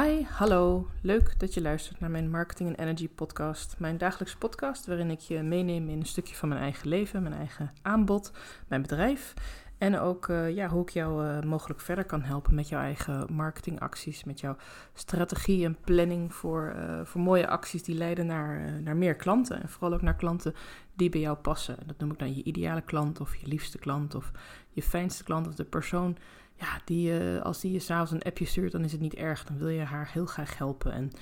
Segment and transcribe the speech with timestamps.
[0.00, 0.86] Hi, hallo.
[1.00, 3.74] Leuk dat je luistert naar mijn Marketing en Energy podcast.
[3.78, 7.34] Mijn dagelijkse podcast waarin ik je meeneem in een stukje van mijn eigen leven, mijn
[7.34, 8.32] eigen aanbod,
[8.68, 9.34] mijn bedrijf.
[9.78, 13.26] En ook uh, ja, hoe ik jou uh, mogelijk verder kan helpen met jouw eigen
[13.32, 14.56] marketingacties, met jouw
[14.94, 19.62] strategie en planning voor, uh, voor mooie acties die leiden naar, naar meer klanten.
[19.62, 20.54] En vooral ook naar klanten
[20.94, 21.76] die bij jou passen.
[21.86, 24.30] Dat noem ik dan je ideale klant of je liefste klant of
[24.70, 26.16] je fijnste klant of de persoon
[26.62, 29.44] ja, die, uh, als die je s'avonds een appje stuurt, dan is het niet erg.
[29.44, 30.92] Dan wil je haar heel graag helpen.
[30.92, 31.12] En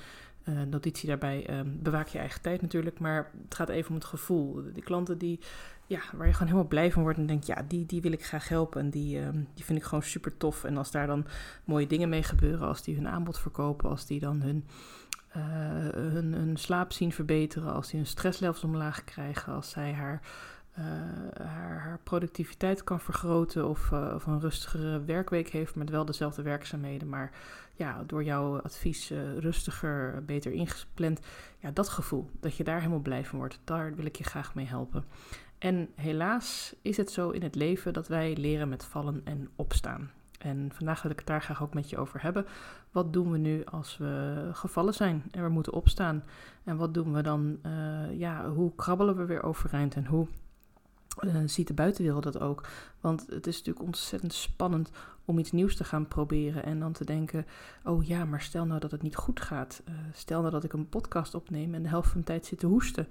[0.49, 2.99] uh, notitie daarbij, uh, bewaak je eigen tijd natuurlijk.
[2.99, 4.61] Maar het gaat even om het gevoel.
[4.73, 5.39] Die klanten die,
[5.85, 8.25] ja, waar je gewoon helemaal blij van wordt en denkt, ja, die, die wil ik
[8.25, 8.81] graag helpen.
[8.81, 10.63] En die, uh, die vind ik gewoon super tof.
[10.63, 11.25] En als daar dan
[11.65, 14.65] mooie dingen mee gebeuren, als die hun aanbod verkopen, als die dan hun,
[15.37, 15.43] uh,
[15.93, 20.21] hun, hun slaap zien verbeteren, als die hun stresslevels omlaag krijgen, als zij haar
[20.79, 20.85] uh,
[21.45, 27.09] haar, productiviteit kan vergroten of, uh, of, een rustigere werkweek heeft met wel dezelfde werkzaamheden,
[27.09, 27.31] maar
[27.73, 31.19] ja, door jouw advies uh, rustiger, beter ingepland.
[31.59, 34.55] Ja, dat gevoel, dat je daar helemaal blij van wordt, daar wil ik je graag
[34.55, 35.05] mee helpen.
[35.57, 40.11] En helaas is het zo in het leven dat wij leren met vallen en opstaan.
[40.39, 42.45] En vandaag wil ik het daar graag ook met je over hebben.
[42.91, 46.23] Wat doen we nu als we gevallen zijn en we moeten opstaan?
[46.63, 47.59] En wat doen we dan?
[48.17, 50.27] ja, hoe krabbelen we weer overeind en hoe
[51.19, 52.67] uh, ziet de buitenwereld dat ook.
[52.99, 54.91] Want het is natuurlijk ontzettend spannend
[55.25, 57.45] om iets nieuws te gaan proberen en dan te denken:
[57.83, 59.81] oh ja, maar stel nou dat het niet goed gaat.
[59.89, 62.59] Uh, stel nou dat ik een podcast opneem en de helft van de tijd zit
[62.59, 63.07] te hoesten.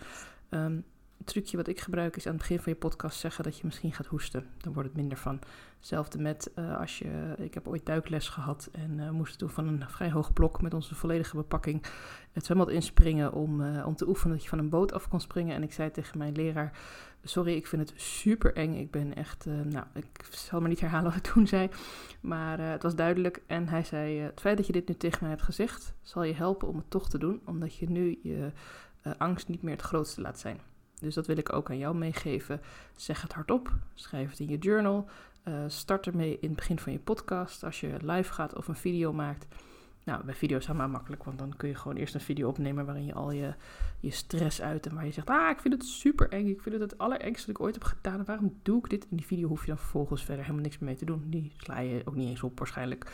[0.48, 0.84] Het
[1.25, 3.93] trucje wat ik gebruik is aan het begin van je podcast zeggen dat je misschien
[3.93, 4.47] gaat hoesten.
[4.59, 5.39] Dan wordt het minder van.
[5.77, 7.35] Hetzelfde met uh, als je.
[7.37, 10.75] Ik heb ooit duikles gehad en uh, moesten toen van een vrij hoog blok met
[10.75, 11.83] onze volledige bepakking
[12.33, 15.21] het zwembad inspringen om, uh, om te oefenen dat je van een boot af kon
[15.21, 15.55] springen.
[15.55, 16.79] En ik zei tegen mijn leraar:
[17.23, 18.75] Sorry, ik vind het super eng.
[18.75, 19.45] Ik ben echt.
[19.45, 21.69] nou, ik zal maar niet herhalen wat ik toen zei.
[22.21, 23.43] Maar het was duidelijk.
[23.47, 26.34] En hij zei: Het feit dat je dit nu tegen mij hebt gezegd, zal je
[26.34, 28.53] helpen om het toch te doen, omdat je nu je
[29.19, 30.70] angst niet meer het grootste laat zijn.
[31.01, 32.61] Dus dat wil ik ook aan jou meegeven.
[32.97, 35.09] Zeg het hardop, schrijf het in je journal.
[35.44, 37.65] Uh, start ermee in het begin van je podcast.
[37.65, 39.47] Als je live gaat of een video maakt.
[40.05, 43.05] Nou, bij video's maar makkelijk, want dan kun je gewoon eerst een video opnemen waarin
[43.05, 43.55] je al je,
[44.00, 46.81] je stress uit en waar je zegt, ah, ik vind het super eng, ik vind
[46.81, 49.06] het het allerengste dat ik ooit heb gedaan, waarom doe ik dit?
[49.11, 51.78] In die video hoef je dan vervolgens verder helemaal niks mee te doen, die sla
[51.78, 53.12] je ook niet eens op waarschijnlijk,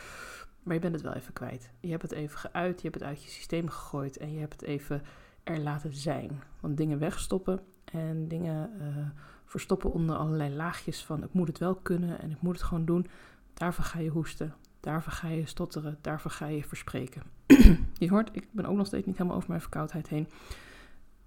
[0.62, 1.70] maar je bent het wel even kwijt.
[1.80, 4.53] Je hebt het even geuit, je hebt het uit je systeem gegooid en je hebt
[4.53, 5.03] het even
[5.44, 6.42] er laten zijn.
[6.60, 7.60] Want dingen wegstoppen
[7.92, 8.86] en dingen uh,
[9.44, 12.84] verstoppen onder allerlei laagjes van ik moet het wel kunnen en ik moet het gewoon
[12.84, 13.06] doen.
[13.54, 17.22] Daarvoor ga je hoesten, daarvoor ga je stotteren, daarvoor ga je verspreken.
[17.98, 20.28] je hoort, ik ben ook nog steeds niet helemaal over mijn verkoudheid heen.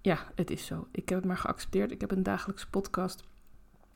[0.00, 0.88] Ja, het is zo.
[0.90, 1.90] Ik heb het maar geaccepteerd.
[1.90, 3.24] Ik heb een dagelijkse podcast.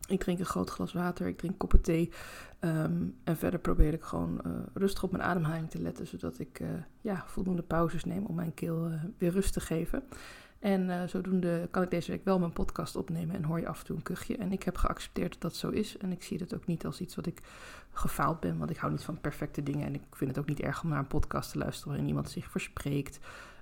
[0.09, 2.11] Ik drink een groot glas water, ik drink koppen thee.
[2.61, 6.61] Um, en verder probeer ik gewoon uh, rustig op mijn ademhaling te letten, zodat ik
[6.61, 6.69] uh,
[7.01, 10.03] ja, voldoende pauzes neem om mijn keel weer rust te geven.
[10.65, 13.81] En uh, zodoende kan ik deze week wel mijn podcast opnemen en hoor je af
[13.81, 14.37] en toe een kuchje.
[14.37, 15.97] En ik heb geaccepteerd dat dat zo is.
[15.97, 17.41] En ik zie het ook niet als iets wat ik
[17.93, 19.87] gefaald ben, want ik hou niet van perfecte dingen.
[19.87, 22.31] En ik vind het ook niet erg om naar een podcast te luisteren waarin iemand
[22.31, 23.19] zich verspreekt,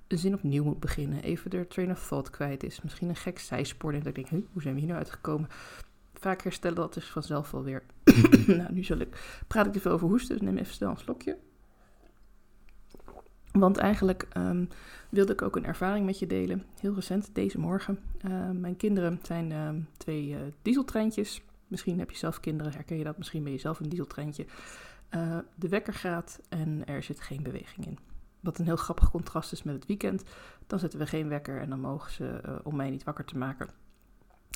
[0.07, 2.81] een zin opnieuw moet beginnen, even de train of thought kwijt is.
[2.81, 5.49] Misschien een gek zijspoor en dat ik denk, hoe zijn we hier nou uitgekomen?
[6.13, 7.83] Vaak herstellen dat is vanzelf wel weer.
[8.57, 10.97] nou, nu zal ik, praat ik te veel over hoesten, dus neem even snel een
[10.97, 11.37] slokje.
[13.53, 14.67] Want eigenlijk um,
[15.09, 16.63] wilde ik ook een ervaring met je delen.
[16.79, 17.99] Heel recent, deze morgen.
[18.25, 21.41] Uh, mijn kinderen zijn uh, twee uh, dieseltreintjes.
[21.67, 23.17] Misschien heb je zelf kinderen, herken je dat?
[23.17, 24.45] Misschien ben je zelf een dieseltreintje.
[25.13, 27.97] Eh, de wekker gaat en er zit geen beweging in.
[28.39, 30.23] Wat een heel grappig contrast is met het weekend.
[30.67, 33.37] Dan zetten we geen wekker en dan mogen ze, eh, om mij niet wakker te
[33.37, 33.69] maken,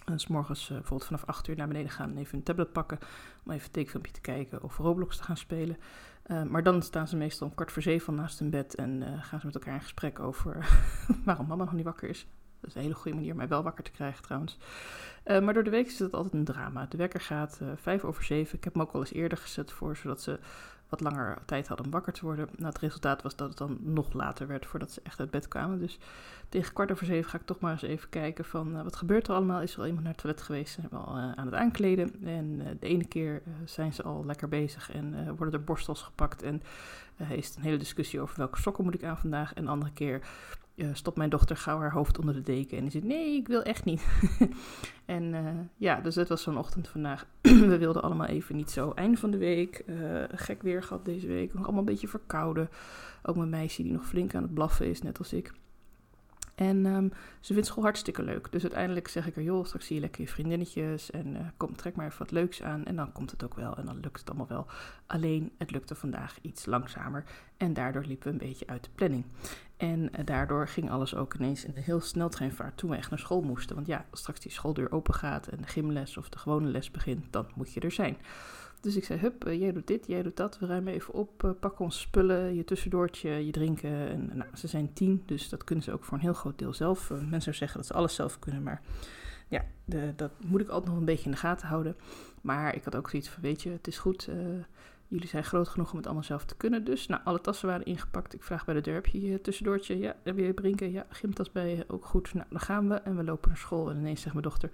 [0.07, 2.99] en s morgens bijvoorbeeld vanaf 8 uur naar beneden gaan en even een tablet pakken
[3.45, 5.77] om even een tekenfilmpje te kijken of Roblox te gaan spelen.
[6.27, 9.23] Uh, maar dan staan ze meestal om kwart voor zeven naast hun bed en uh,
[9.23, 10.69] gaan ze met elkaar in gesprek over
[11.25, 12.27] waarom mama nog niet wakker is.
[12.59, 14.57] Dat is een hele goede manier om mij wel wakker te krijgen trouwens.
[15.23, 16.85] Maar door de week is het altijd een drama.
[16.85, 18.57] De wekker gaat vijf over zeven.
[18.57, 20.39] Ik heb hem ook wel eens eerder gezet voor, zodat ze
[20.89, 22.49] wat langer tijd hadden om wakker te worden.
[22.55, 25.47] Nou, het resultaat was dat het dan nog later werd voordat ze echt uit bed
[25.47, 25.79] kwamen.
[25.79, 25.99] Dus
[26.49, 29.27] tegen kwart over zeven ga ik toch maar eens even kijken van uh, wat gebeurt
[29.27, 29.61] er allemaal.
[29.61, 30.73] Is er al iemand naar het toilet geweest?
[30.73, 32.23] Ze hebben al uh, aan het aankleden.
[32.23, 36.43] En uh, de ene keer zijn ze al lekker bezig en worden er borstels gepakt.
[36.43, 36.61] En
[37.29, 39.53] is het een hele discussie over welke sokken moet ik aan vandaag.
[39.53, 40.21] En de andere keer
[40.77, 43.47] uh, stopt mijn dochter gauw haar hoofd onder de deken en die zegt: Nee, ik
[43.47, 44.05] wil echt niet.
[45.05, 47.25] en uh, ja, dus het was zo'n ochtend vandaag.
[47.71, 48.91] we wilden allemaal even niet zo.
[48.91, 51.53] Einde van de week, uh, gek weer gehad deze week.
[51.53, 52.69] Nog allemaal een beetje verkouden.
[53.23, 55.53] Ook mijn meisje die nog flink aan het blaffen is, net als ik.
[56.55, 58.51] En um, ze vindt school hartstikke leuk.
[58.51, 61.11] Dus uiteindelijk zeg ik er, joh, straks zie je lekker je vriendinnetjes.
[61.11, 62.85] En kom, trek maar even wat leuks aan.
[62.85, 63.77] En dan komt het ook wel.
[63.77, 64.65] En dan lukt het allemaal wel.
[65.05, 67.23] Alleen, het lukte vandaag iets langzamer.
[67.57, 69.25] En daardoor liepen we een beetje uit de planning.
[69.77, 73.19] En uh, daardoor ging alles ook ineens in een heel sneltreinvaart toen we echt naar
[73.19, 73.75] school moesten.
[73.75, 76.91] Want ja, als straks die schooldeur open gaat en de gymles of de gewone les
[76.91, 78.17] begint, dan moet je er zijn.
[78.81, 80.59] Dus ik zei, hup, uh, jij doet dit, jij doet dat.
[80.59, 84.09] We ruimen even op, uh, pakken onze spullen, je tussendoortje, je drinken.
[84.09, 86.73] En, nou, ze zijn tien, dus dat kunnen ze ook voor een heel groot deel
[86.73, 87.11] zelf.
[87.29, 88.81] Mensen zeggen dat ze alles zelf kunnen, maar
[89.47, 91.95] ja, de, dat moet ik altijd nog een beetje in de gaten houden.
[92.41, 94.29] Maar ik had ook zoiets van, weet je, het is goed.
[95.07, 96.83] Jullie zijn groot genoeg om het allemaal zelf te kunnen.
[96.83, 98.33] Dus, nou, alle tassen waren ingepakt.
[98.33, 99.97] Ik vraag bij de deur, heb je je tussendoortje?
[99.97, 100.91] Ja, heb je drinken?
[100.91, 101.85] Ja, gymtas bij je?
[101.87, 102.33] Ook goed.
[102.33, 103.89] Nou, dan gaan we en we lopen naar school.
[103.89, 104.69] En ineens zegt mijn dochter,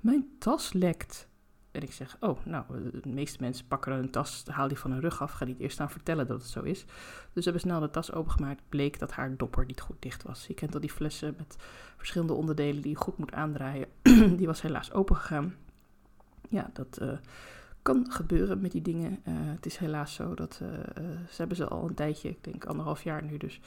[0.00, 1.30] mijn tas lekt.
[1.72, 2.64] En ik zeg, oh, nou,
[3.02, 5.80] de meeste mensen pakken een tas, haal die van hun rug af, ga niet eerst
[5.80, 6.84] aan vertellen dat het zo is.
[7.32, 10.46] Dus hebben snel de tas opengemaakt, bleek dat haar dopper niet goed dicht was.
[10.46, 11.56] Je kent al die flessen met
[11.96, 13.86] verschillende onderdelen die je goed moet aandraaien.
[14.38, 15.54] die was helaas open gegaan.
[16.48, 17.12] Ja, dat uh,
[17.82, 19.10] kan gebeuren met die dingen.
[19.28, 20.68] Uh, het is helaas zo dat, uh,
[21.30, 23.60] ze hebben ze al een tijdje, ik denk anderhalf jaar nu dus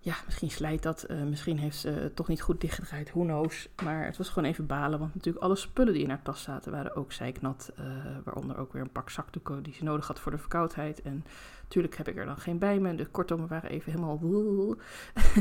[0.00, 1.06] ja, misschien slijt dat.
[1.10, 3.10] Uh, misschien heeft ze het toch niet goed dichtgedraaid.
[3.10, 3.68] Who knows.
[3.82, 4.98] Maar het was gewoon even balen.
[4.98, 7.72] Want natuurlijk alle spullen die in haar tas zaten waren ook zeiknat.
[7.78, 7.84] Uh,
[8.24, 11.02] waaronder ook weer een pak zakdoeken die ze nodig had voor de verkoudheid.
[11.02, 11.24] En
[11.62, 12.94] natuurlijk heb ik er dan geen bij me.
[12.94, 14.20] De kortom, we waren even helemaal...
[14.22, 14.78] een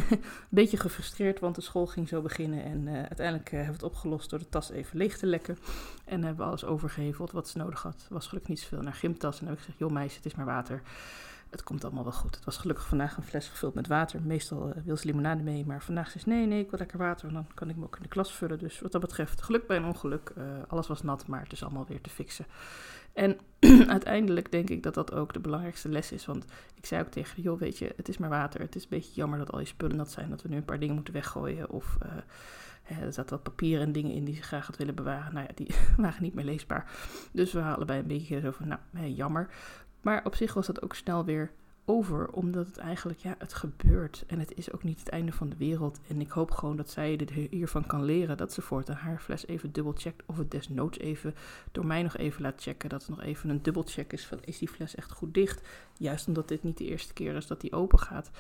[0.50, 2.64] beetje gefrustreerd, want de school ging zo beginnen.
[2.64, 5.58] En uh, uiteindelijk hebben we het opgelost door de tas even leeg te lekken.
[6.06, 8.08] En hebben we alles overgeheveld wat ze nodig had.
[8.10, 9.40] was gelukkig niet zoveel naar gymtas.
[9.40, 10.82] En dan heb ik gezegd, joh meisje, het is maar water
[11.50, 12.36] het komt allemaal wel goed.
[12.36, 14.22] Het was gelukkig vandaag een fles gevuld met water.
[14.22, 16.98] Meestal uh, wil ze limonade mee, maar vandaag zei ze nee, nee, ik wil lekker
[16.98, 17.28] water.
[17.28, 18.60] En dan kan ik me ook in de klas vullen.
[18.60, 20.32] Dus wat dat betreft, geluk bij een ongeluk.
[20.38, 22.46] Uh, alles was nat, maar het is allemaal weer te fixen.
[23.14, 23.38] En
[23.88, 26.26] uiteindelijk denk ik dat dat ook de belangrijkste les is.
[26.26, 26.46] Want
[26.76, 28.62] ik zei ook tegen joh, weet je, het is maar water.
[28.62, 30.30] Het is een beetje jammer dat al je spullen nat zijn.
[30.30, 31.70] Dat we nu een paar dingen moeten weggooien.
[31.70, 35.34] Of uh, er zaten wat papieren en dingen in die ze graag had willen bewaren.
[35.34, 36.92] Nou ja, die waren niet meer leesbaar.
[37.32, 39.50] Dus we halen bij een beetje zo van, nou, jammer.
[40.08, 41.52] Maar op zich was dat ook snel weer
[41.86, 44.24] over, omdat het eigenlijk, ja, het gebeurt.
[44.28, 46.00] En het is ook niet het einde van de wereld.
[46.08, 48.38] En ik hoop gewoon dat zij dit hiervan kan leren.
[48.38, 50.24] Dat ze voortaan haar fles even dubbelcheckt.
[50.26, 51.36] Of het desnoods even
[51.72, 52.90] door mij nog even laat checken.
[52.90, 55.68] Dat het nog even een dubbelcheck is van, is die fles echt goed dicht?
[55.98, 58.32] Juist omdat dit niet de eerste keer is dat die open gaat.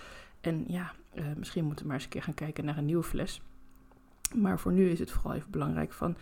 [0.41, 3.03] En ja, uh, misschien moeten we maar eens een keer gaan kijken naar een nieuwe
[3.03, 3.41] fles.
[4.35, 6.17] Maar voor nu is het vooral even belangrijk van...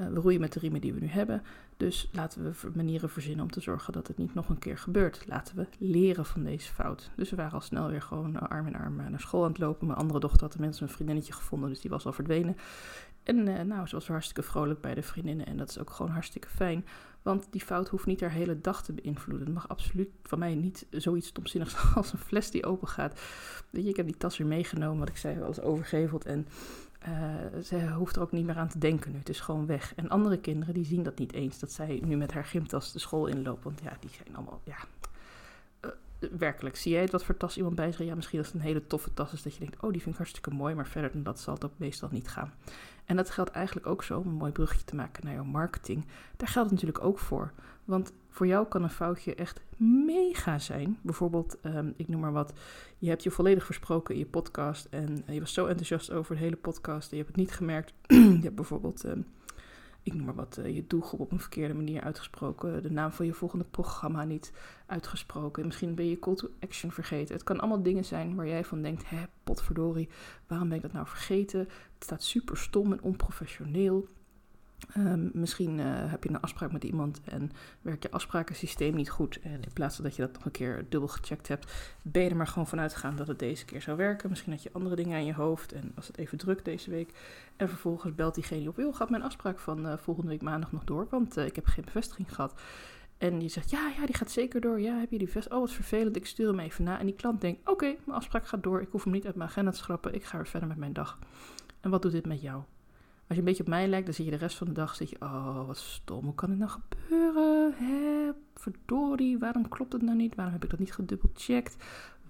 [0.00, 1.42] Uh, we roeien met de riemen die we nu hebben.
[1.76, 5.24] Dus laten we manieren verzinnen om te zorgen dat het niet nog een keer gebeurt.
[5.26, 7.10] Laten we leren van deze fout.
[7.16, 9.86] Dus we waren al snel weer gewoon arm in arm naar school aan het lopen.
[9.86, 12.56] Mijn andere dochter had tenminste een vriendinnetje gevonden, dus die was al verdwenen.
[13.22, 16.48] En nou, ze was hartstikke vrolijk bij de vriendinnen en dat is ook gewoon hartstikke
[16.48, 16.84] fijn.
[17.22, 19.46] Want die fout hoeft niet haar hele dag te beïnvloeden.
[19.46, 23.20] Het mag absoluut van mij niet zoiets stomzinnigs als een fles die open gaat.
[23.70, 26.46] Weet je, ik heb die tas weer meegenomen, wat ik zei, alles overgeveld en
[27.08, 29.18] uh, ze hoeft er ook niet meer aan te denken nu.
[29.18, 29.94] Het is gewoon weg.
[29.94, 31.58] En andere kinderen die zien dat niet eens.
[31.58, 33.64] Dat zij nu met haar gymtas de school inloopt.
[33.64, 34.60] Want ja, die zijn allemaal.
[34.64, 34.76] Ja,
[36.38, 36.76] werkelijk.
[36.76, 38.06] Zie jij het wat voor tas iemand bij zich?
[38.06, 39.42] Ja, misschien als het een hele toffe tas is.
[39.42, 40.74] Dat je denkt, oh, die vind ik hartstikke mooi.
[40.74, 42.52] Maar verder dan dat zal het ook meestal niet gaan.
[43.04, 44.18] En dat geldt eigenlijk ook zo.
[44.18, 46.04] Om een mooi brugje te maken naar jouw marketing.
[46.36, 47.52] Daar geldt het natuurlijk ook voor.
[47.84, 50.98] Want voor jou kan een foutje echt mega zijn.
[51.02, 52.52] Bijvoorbeeld, um, ik noem maar wat,
[52.98, 56.40] je hebt je volledig versproken in je podcast en je was zo enthousiast over de
[56.40, 57.92] hele podcast en je hebt het niet gemerkt.
[58.06, 59.26] je hebt bijvoorbeeld, um,
[60.12, 63.26] ik noem maar wat, uh, je doelgroep op een verkeerde manier uitgesproken, de naam van
[63.26, 64.52] je volgende programma niet
[64.86, 65.66] uitgesproken.
[65.66, 67.34] Misschien ben je call to action vergeten.
[67.34, 70.08] Het kan allemaal dingen zijn waar jij van denkt, hè, potverdorie,
[70.46, 71.60] waarom ben ik dat nou vergeten?
[71.60, 74.08] Het staat super stom en onprofessioneel.
[74.96, 77.50] Um, misschien uh, heb je een afspraak met iemand en
[77.82, 79.40] werkt je afsprakensysteem niet goed.
[79.40, 82.30] En in plaats van dat je dat nog een keer dubbel gecheckt hebt, ben je
[82.30, 84.28] er maar gewoon vanuit gegaan dat het deze keer zou werken.
[84.28, 87.12] Misschien had je andere dingen aan je hoofd en was het even druk deze week.
[87.56, 90.84] En vervolgens belt diegene op, joh, gaat mijn afspraak van uh, volgende week maandag nog
[90.84, 91.06] door?
[91.10, 92.60] Want uh, ik heb geen bevestiging gehad.
[93.18, 94.80] En die zegt, ja, ja, die gaat zeker door.
[94.80, 95.60] Ja, heb je die bevestiging?
[95.60, 96.98] Oh, wat vervelend, ik stuur hem even na.
[96.98, 98.80] En die klant denkt, oké, mijn afspraak gaat door.
[98.80, 100.14] Ik hoef hem niet uit mijn agenda te schrappen.
[100.14, 101.18] Ik ga weer verder met mijn dag.
[101.80, 102.62] En wat doet dit met jou?
[103.28, 104.94] Als je een beetje op mij lijkt, dan zie je de rest van de dag,
[104.94, 107.74] zit je, oh, wat stom, hoe kan dit nou gebeuren?
[107.76, 110.34] Hè, verdorie, waarom klopt het nou niet?
[110.34, 111.76] Waarom heb ik dat niet gedubbelcheckt?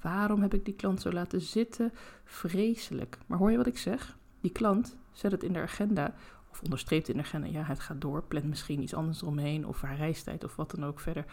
[0.01, 1.93] Waarom heb ik die klant zo laten zitten?
[2.25, 3.19] Vreselijk.
[3.27, 4.17] Maar hoor je wat ik zeg?
[4.41, 6.15] Die klant zet het in de agenda,
[6.51, 9.81] of onderstreept in de agenda, ja, het gaat door, plant misschien iets anders eromheen, of
[9.81, 11.25] haar reistijd, of wat dan ook verder.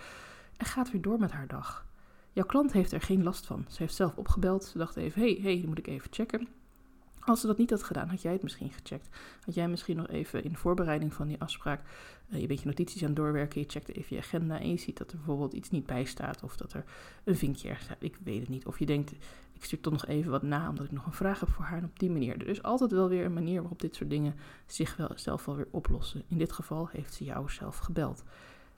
[0.57, 1.85] En gaat weer door met haar dag.
[2.31, 3.65] Jouw klant heeft er geen last van.
[3.67, 6.47] Ze heeft zelf opgebeld, ze dacht even, hey, hey, moet ik even checken
[7.25, 9.09] Als ze dat niet had gedaan, had jij het misschien gecheckt.
[9.45, 11.81] Had jij misschien nog even in voorbereiding van die afspraak,
[12.29, 14.77] uh, je bent je notities aan het doorwerken, je checkt even je agenda en je
[14.77, 16.83] ziet dat er bijvoorbeeld iets niet bij staat of dat er
[17.23, 18.03] een vinkje ergens staat.
[18.03, 18.65] Ik weet het niet.
[18.65, 19.11] Of je denkt,
[19.53, 21.77] ik stuur toch nog even wat na omdat ik nog een vraag heb voor haar
[21.77, 22.41] en op die manier.
[22.41, 25.55] Er is altijd wel weer een manier waarop dit soort dingen zich wel, zelf wel
[25.55, 26.23] weer oplossen.
[26.27, 28.23] In dit geval heeft ze jou zelf gebeld.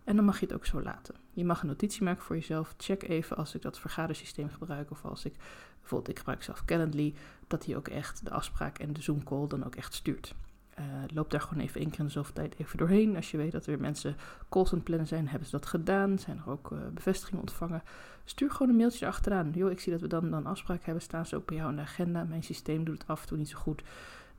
[0.07, 1.15] En dan mag je het ook zo laten.
[1.31, 2.73] Je mag een notitie maken voor jezelf.
[2.77, 5.35] Check even als ik dat vergadersysteem gebruik of als ik
[5.79, 7.13] bijvoorbeeld ik gebruik zelf Calendly,
[7.47, 10.35] dat hij ook echt de afspraak en de Zoom call dan ook echt stuurt.
[10.79, 13.15] Uh, loop daar gewoon even één keer in de zoveel tijd even doorheen.
[13.15, 14.15] Als je weet dat er weer mensen
[14.49, 16.19] calls aan het plannen zijn, hebben ze dat gedaan.
[16.19, 17.83] Zijn er ook uh, bevestigingen ontvangen.
[18.25, 19.51] Stuur gewoon een mailtje erachteraan.
[19.51, 21.03] Joh, ik zie dat we dan, dan afspraak hebben.
[21.03, 22.23] Staan ze ook bij jou in de agenda.
[22.23, 23.83] Mijn systeem doet het af en toe niet zo goed.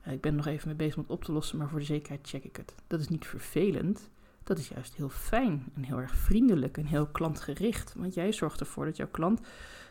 [0.06, 1.84] Uh, ik ben nog even mee bezig om het op te lossen, maar voor de
[1.84, 2.74] zekerheid check ik het.
[2.86, 4.10] Dat is niet vervelend.
[4.48, 7.94] Dat is juist heel fijn en heel erg vriendelijk en heel klantgericht.
[7.96, 9.40] Want jij zorgt ervoor dat jouw klant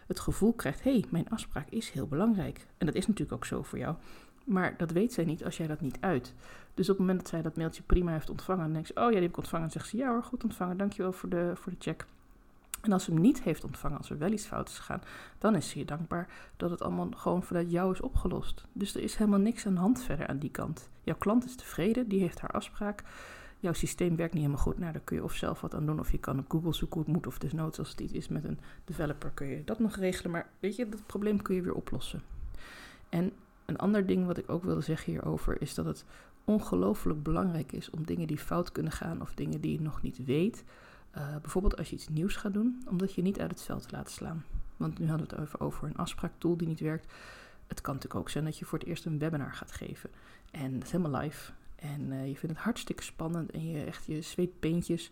[0.07, 2.67] het gevoel krijgt: hé, hey, mijn afspraak is heel belangrijk.
[2.77, 3.95] En dat is natuurlijk ook zo voor jou.
[4.43, 6.33] Maar dat weet zij niet als jij dat niet uit.
[6.73, 9.03] Dus op het moment dat zij dat mailtje prima heeft ontvangen, dan denkt ze: Oh
[9.03, 9.71] ja, die heb ik ontvangen.
[9.71, 12.05] Zegt ze: Ja hoor, goed ontvangen, dankjewel voor de, voor de check.
[12.81, 15.01] En als ze hem niet heeft ontvangen, als er wel iets fout is gegaan,
[15.37, 18.65] dan is ze je dankbaar dat het allemaal gewoon vanuit jou is opgelost.
[18.73, 20.89] Dus er is helemaal niks aan de hand verder aan die kant.
[21.03, 23.03] Jouw klant is tevreden, die heeft haar afspraak
[23.59, 24.77] jouw systeem werkt niet helemaal goed.
[24.77, 26.97] Nou, daar kun je of zelf wat aan doen, of je kan op Google zoeken
[26.97, 29.79] hoe het moet, of desnoods als het iets is met een developer kun je dat
[29.79, 30.31] nog regelen.
[30.31, 32.21] Maar weet je, dat probleem kun je weer oplossen.
[33.09, 33.31] En
[33.65, 36.05] een ander ding wat ik ook wilde zeggen hierover is dat het
[36.43, 40.25] ongelooflijk belangrijk is om dingen die fout kunnen gaan of dingen die je nog niet
[40.25, 40.63] weet,
[41.17, 43.95] uh, bijvoorbeeld als je iets nieuws gaat doen, omdat je niet uit het veld te
[43.95, 44.45] laten slaan.
[44.77, 47.13] Want nu hadden we het over, over een afspraaktool die niet werkt.
[47.67, 50.09] Het kan natuurlijk ook zijn dat je voor het eerst een webinar gaat geven.
[50.51, 51.51] En dat is helemaal live.
[51.77, 55.11] En uh, je vindt het hartstikke spannend en je echt je zweetbeentjes.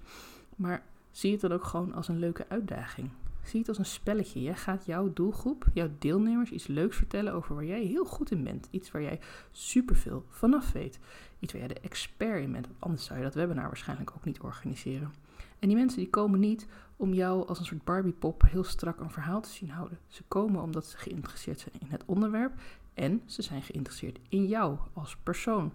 [0.56, 3.10] Maar zie het dan ook gewoon als een leuke uitdaging.
[3.44, 4.42] Zie het als een spelletje.
[4.42, 8.44] Jij gaat jouw doelgroep, jouw deelnemers iets leuks vertellen over waar jij heel goed in
[8.44, 8.68] bent.
[8.72, 9.20] Iets waar jij
[9.52, 11.00] superveel vanaf weet.
[11.40, 12.68] Iets waar jij de expert in bent.
[12.80, 15.14] Anders zou je dat webinar waarschijnlijk ook niet organiseren.
[15.60, 19.10] En die mensen die komen niet om jou als een soort Barbiepop heel strak een
[19.10, 20.00] verhaal te zien houden.
[20.08, 22.54] Ze komen omdat ze geïnteresseerd zijn in het onderwerp
[22.94, 25.72] en ze zijn geïnteresseerd in jou als persoon.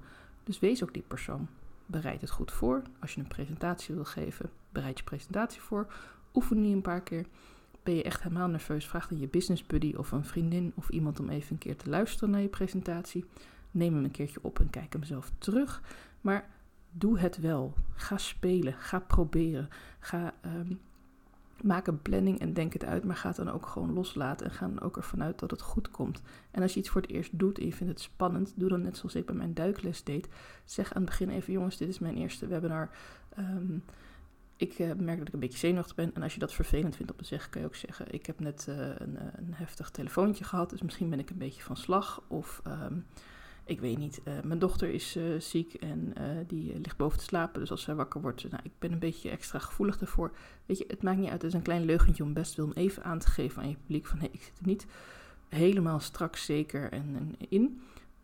[0.50, 1.48] Dus wees ook die persoon.
[1.86, 2.82] Bereid het goed voor.
[3.00, 5.92] Als je een presentatie wil geven, bereid je presentatie voor.
[6.34, 7.26] Oefen die een paar keer.
[7.82, 11.20] Ben je echt helemaal nerveus, vraag dan je business buddy of een vriendin of iemand
[11.20, 13.24] om even een keer te luisteren naar je presentatie.
[13.70, 15.82] Neem hem een keertje op en kijk hem zelf terug.
[16.20, 16.50] Maar
[16.90, 17.74] doe het wel.
[17.94, 18.72] Ga spelen.
[18.72, 19.68] Ga proberen.
[19.98, 20.80] Ga um,
[21.62, 24.52] maak een planning en denk het uit, maar ga het dan ook gewoon loslaten en
[24.52, 26.22] ga dan ook ervan uit dat het goed komt.
[26.50, 28.82] En als je iets voor het eerst doet en je vindt het spannend, doe dan
[28.82, 30.28] net zoals ik bij mijn duikles deed.
[30.64, 32.90] Zeg aan het begin even, jongens, dit is mijn eerste webinar.
[33.28, 33.78] Ehm,
[34.56, 36.14] ik uh, merk dat ik een beetje zenuwachtig ben.
[36.14, 38.40] En als je dat vervelend vindt om te zeggen, kan je ook zeggen: Ik heb
[38.40, 41.76] net uh, een, eh, een, heftig telefoontje gehad, dus misschien ben ik een beetje van
[41.76, 42.22] slag.
[42.28, 43.06] Of um,
[43.70, 47.24] ik weet niet, uh, mijn dochter is uh, ziek en uh, die ligt boven te
[47.24, 47.60] slapen.
[47.60, 50.32] Dus als zij wakker wordt, nou, ik ben een beetje extra gevoelig daarvoor.
[50.66, 51.42] Weet je, het maakt niet uit.
[51.42, 53.76] Het is een klein leugentje om best wel om even aan te geven aan je
[53.76, 54.06] publiek.
[54.06, 54.86] Van hé, ik zit er niet
[55.48, 57.80] helemaal strak zeker en, in.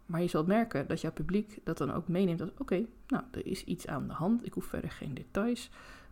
[0.06, 2.38] Maar je zult merken dat jouw publiek dat dan ook meeneemt.
[2.38, 4.46] Dat oké, nou, er is iets aan de hand.
[4.46, 5.70] Ik hoef verder geen details.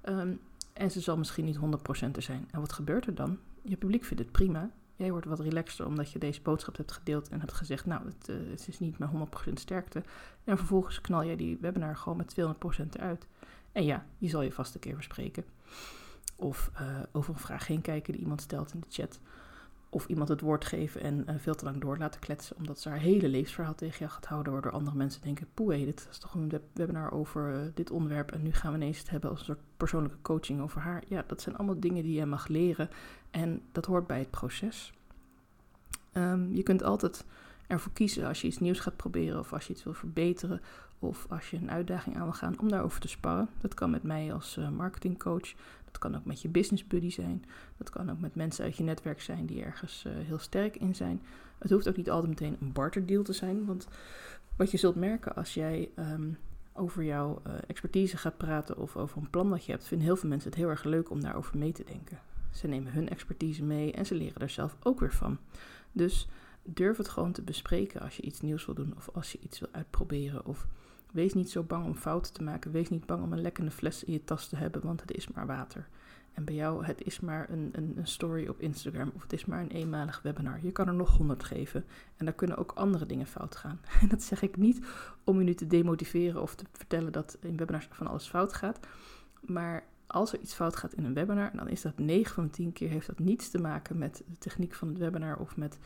[0.09, 0.41] Um,
[0.73, 1.61] en ze zal misschien niet 100%
[2.13, 2.49] er zijn.
[2.51, 3.39] En wat gebeurt er dan?
[3.63, 4.71] Je publiek vindt het prima.
[4.97, 8.27] Jij wordt wat relaxter omdat je deze boodschap hebt gedeeld en hebt gezegd, nou, het,
[8.51, 9.09] het is niet met
[9.49, 10.03] 100% sterkte.
[10.45, 13.27] En vervolgens knal jij die webinar gewoon met 200% eruit.
[13.73, 15.45] En ja, je zal je vast een keer verspreken.
[16.37, 19.21] Of uh, over een vraag heen kijken die iemand stelt in de chat.
[19.95, 22.89] Of iemand het woord geven en uh, veel te lang door laten kletsen, omdat ze
[22.89, 26.35] haar hele levensverhaal tegen jou gaat houden, waardoor andere mensen denken, poeh, dit is toch
[26.35, 29.61] een webinar over dit onderwerp en nu gaan we ineens het hebben als een soort
[29.77, 31.03] persoonlijke coaching over haar.
[31.09, 32.89] Ja, dat zijn allemaal dingen die je mag leren
[33.31, 34.93] en dat hoort bij het proces.
[36.13, 37.25] Um, je kunt altijd
[37.67, 40.61] ervoor kiezen als je iets nieuws gaat proberen of als je iets wil verbeteren
[40.99, 43.49] of als je een uitdaging aan wil gaan om daarover te sparren.
[43.61, 45.55] Dat kan met mij als uh, marketingcoach,
[45.95, 47.45] dat kan ook met je business buddy zijn,
[47.77, 50.95] dat kan ook met mensen uit je netwerk zijn die ergens uh, heel sterk in
[50.95, 51.23] zijn.
[51.59, 53.89] Het hoeft ook niet altijd meteen een barterdeal te zijn, want
[54.57, 56.39] wat je zult merken als jij um,
[56.73, 60.17] over jouw uh, expertise gaat praten of over een plan dat je hebt, vinden heel
[60.17, 62.19] veel mensen het heel erg leuk om daarover mee te denken.
[62.51, 65.39] Ze nemen hun expertise mee en ze leren er zelf ook weer van.
[65.93, 66.29] Dus
[66.63, 69.59] durf het gewoon te bespreken als je iets nieuws wil doen of als je iets
[69.59, 70.47] wil uitproberen.
[70.47, 70.67] Of
[71.15, 72.73] wees niet zo bang om fouten te maken.
[72.73, 75.29] Wees niet bang om een lekkende fles in je tas te hebben, want het is
[75.29, 75.89] maar water.
[76.33, 79.45] En bij jou, het is maar een, een, een, story op Instagram of het is
[79.45, 80.59] maar een eenmalig webinar.
[80.63, 81.85] Je kan er nog honderd geven
[82.17, 83.81] en daar kunnen ook andere dingen fout gaan.
[84.01, 84.87] En dat zeg ik niet
[85.25, 88.87] om je nu te demotiveren of te vertellen dat in webinars van alles fout gaat.
[89.41, 92.51] Maar als er iets fout gaat in een webinar, dan is dat 9 van de
[92.51, 95.79] 10 keer heeft dat niets te maken met de techniek van het webinar of met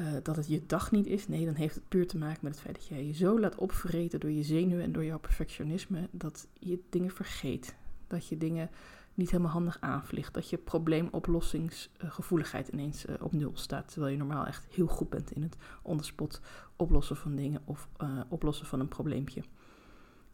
[0.00, 1.28] eh, dat het je dag niet is.
[1.28, 3.54] Nee, dan heeft het puur te maken met het feit dat jij je zo laat
[3.54, 7.74] opvreten door je zenuwen en door jouw perfectionisme dat je dingen vergeet.
[8.06, 8.70] Dat je dingen
[9.14, 10.34] niet helemaal handig aanvliegt.
[10.34, 13.88] Dat je probleemoplossingsgevoeligheid ineens uh, op nul staat.
[13.88, 16.40] Terwijl je normaal echt heel goed bent in het onderspot
[16.76, 19.42] oplossen van dingen of uh, oplossen van een probleempje.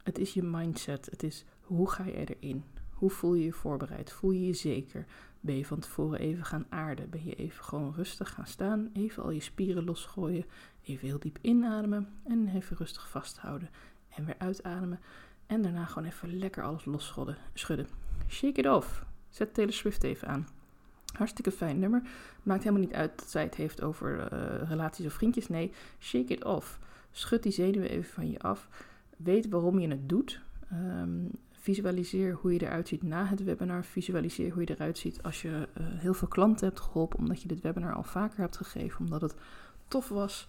[0.03, 1.07] Het is je mindset.
[1.11, 2.65] Het is hoe ga je erin?
[2.91, 4.13] Hoe voel je je voorbereid?
[4.13, 5.07] Voel je je zeker?
[5.47, 7.11] Ben je van tevoren even gaan aarden?
[7.11, 8.91] Ben je even gewoon rustig gaan staan?
[8.93, 10.45] Even al je spieren losgooien?
[10.83, 13.71] Even heel diep inademen en even rustig vasthouden.
[14.09, 15.01] En weer uitademen.
[15.47, 17.37] En daarna gewoon even lekker alles losschudden.
[17.55, 17.87] Schudden.
[18.29, 19.05] Shake it off.
[19.29, 20.49] Zet Taylor Swift even aan.
[21.17, 22.03] Hartstikke fijn nummer.
[22.43, 25.49] Maakt helemaal niet uit dat zij het heeft over uh, relaties of vriendjes.
[25.49, 26.79] Nee, shake it off.
[27.11, 28.69] Schud die zenuwen even van je af.
[29.17, 30.41] Weet waarom je het doet.
[30.73, 31.31] Um,
[31.67, 33.85] visualiseer hoe je eruit ziet na het webinar.
[33.85, 37.19] Visualiseer hoe je eruit ziet als je uh, heel veel klanten hebt geholpen.
[37.19, 39.01] Omdat je dit webinar al vaker hebt gegeven.
[39.01, 39.35] Omdat het
[39.89, 40.49] tof was.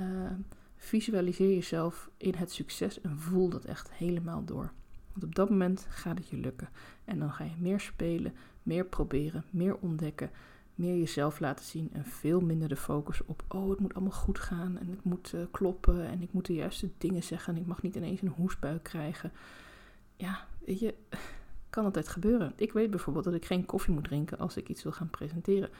[0.00, 0.30] Uh,
[0.76, 4.72] visualiseer jezelf in het succes en voel dat echt helemaal door.
[5.12, 6.68] Want op dat moment gaat het je lukken.
[7.04, 10.30] En dan ga je meer spelen, meer proberen, meer ontdekken,
[10.74, 14.38] meer jezelf laten zien en veel minder de focus op, oh het moet allemaal goed
[14.38, 17.66] gaan en het moet uh, kloppen en ik moet de juiste dingen zeggen en ik
[17.66, 19.32] mag niet ineens een hoestbuik krijgen.
[20.16, 20.94] Ja, weet je,
[21.70, 22.52] kan altijd gebeuren.
[22.56, 25.70] Ik weet bijvoorbeeld dat ik geen koffie moet drinken als ik iets wil gaan presenteren.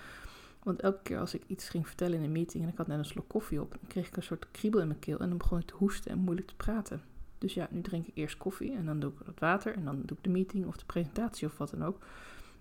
[0.63, 2.99] Want elke keer als ik iets ging vertellen in een meeting en ik had net
[2.99, 5.39] een slok koffie op, dan kreeg ik een soort kriebel in mijn keel en dan
[5.39, 7.03] begon ik te hoesten en moeilijk te praten.
[7.39, 10.03] Dus ja, nu drink ik eerst koffie en dan doe ik wat water en dan
[10.05, 11.99] doe ik de meeting of de presentatie of wat dan ook.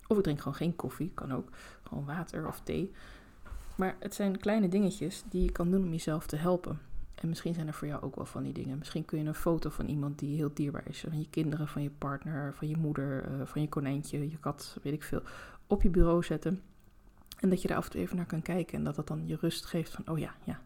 [0.06, 1.48] Of ik drink gewoon geen koffie, kan ook.
[1.82, 2.92] Gewoon water of thee.
[3.76, 6.78] Maar het zijn kleine dingetjes die je kan doen om jezelf te helpen.
[7.24, 8.78] En misschien zijn er voor jou ook wel van die dingen.
[8.78, 11.00] Misschien kun je een foto van iemand die heel dierbaar is.
[11.08, 14.78] Van je kinderen, van je partner, van je moeder, uh, van je konijntje, je kat,
[14.82, 15.22] weet ik veel.
[15.66, 16.62] Op je bureau zetten.
[17.38, 18.78] En dat je daar af en toe even naar kan kijken.
[18.78, 20.60] En dat dat dan je rust geeft van, oh ja, ja,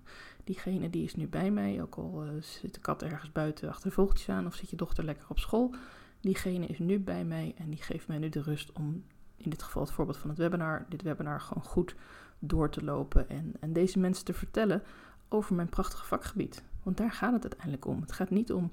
[0.45, 1.83] diegene die is nu bij mij.
[1.83, 4.77] Ook al uh, zit de kat ergens buiten achter de vogeltjes aan of zit je
[4.77, 5.75] dochter lekker op school.
[6.21, 9.05] Diegene is nu bij mij en die geeft mij nu de rust om,
[9.37, 11.95] in dit geval het voorbeeld van het webinar, dit webinar gewoon goed
[12.38, 13.29] door te lopen.
[13.29, 14.83] En, en deze mensen te vertellen
[15.28, 16.64] over mijn prachtige vakgebied.
[16.82, 18.00] Want daar gaat het uiteindelijk om.
[18.00, 18.70] Het gaat niet om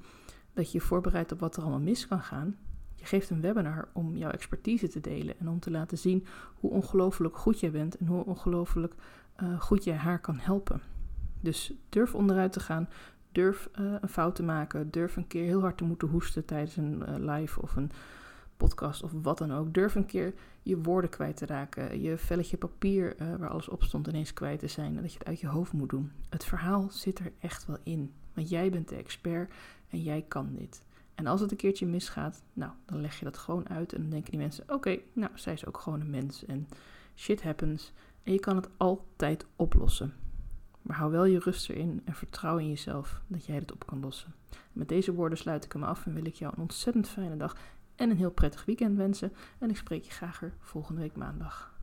[0.53, 2.55] dat je je voorbereidt op wat er allemaal mis kan gaan.
[2.95, 6.25] Je geeft een webinar om jouw expertise te delen en om te laten zien
[6.59, 8.93] hoe ongelooflijk goed jij bent en hoe ongelooflijk
[9.43, 10.81] uh, goed jij haar kan helpen.
[11.41, 12.89] Dus durf onderuit te gaan,
[13.31, 16.77] durf uh, een fout te maken, durf een keer heel hard te moeten hoesten tijdens
[16.77, 17.91] een uh, live of een
[18.57, 19.73] podcast of wat dan ook.
[19.73, 23.83] Durf een keer je woorden kwijt te raken, je velletje papier uh, waar alles op
[23.83, 26.11] stond ineens kwijt te zijn en dat je het uit je hoofd moet doen.
[26.29, 29.53] Het verhaal zit er echt wel in, want jij bent de expert
[29.89, 30.83] en jij kan dit.
[31.15, 34.09] En als het een keertje misgaat, nou, dan leg je dat gewoon uit en dan
[34.09, 36.67] denken die mensen, oké, nou, zij is ook gewoon een mens en
[37.15, 37.91] shit happens
[38.23, 40.13] en je kan het altijd oplossen.
[40.81, 43.99] Maar hou wel je rust erin en vertrouw in jezelf dat jij het op kan
[43.99, 44.33] lossen.
[44.73, 47.57] met deze woorden sluit ik hem af en wil ik jou een ontzettend fijne dag
[47.95, 49.33] en een heel prettig weekend wensen.
[49.59, 51.74] En ik spreek je graag er volgende week maandag.